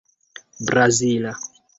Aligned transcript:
brazila 0.67 1.35